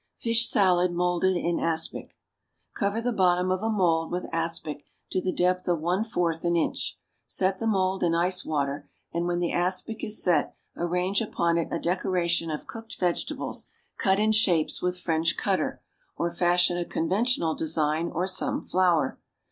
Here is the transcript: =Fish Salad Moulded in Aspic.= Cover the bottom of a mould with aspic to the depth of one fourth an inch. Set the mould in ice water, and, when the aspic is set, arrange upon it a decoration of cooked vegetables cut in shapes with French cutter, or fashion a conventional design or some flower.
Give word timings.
=Fish 0.15 0.49
Salad 0.49 0.91
Moulded 0.91 1.37
in 1.37 1.59
Aspic.= 1.59 2.17
Cover 2.75 3.01
the 3.01 3.11
bottom 3.13 3.51
of 3.51 3.61
a 3.61 3.69
mould 3.69 4.11
with 4.11 4.27
aspic 4.33 4.83
to 5.11 5.21
the 5.21 5.31
depth 5.31 5.67
of 5.67 5.79
one 5.79 6.03
fourth 6.03 6.43
an 6.43 6.55
inch. 6.55 6.97
Set 7.27 7.59
the 7.59 7.67
mould 7.67 8.01
in 8.01 8.15
ice 8.15 8.43
water, 8.43 8.89
and, 9.13 9.27
when 9.27 9.37
the 9.37 9.51
aspic 9.51 10.03
is 10.03 10.23
set, 10.23 10.55
arrange 10.75 11.21
upon 11.21 11.59
it 11.59 11.67
a 11.69 11.77
decoration 11.77 12.49
of 12.49 12.65
cooked 12.65 12.95
vegetables 12.99 13.67
cut 13.99 14.17
in 14.17 14.31
shapes 14.31 14.81
with 14.81 14.97
French 14.99 15.37
cutter, 15.37 15.83
or 16.17 16.31
fashion 16.33 16.79
a 16.79 16.85
conventional 16.85 17.53
design 17.53 18.09
or 18.11 18.25
some 18.25 18.59
flower. 18.63 19.19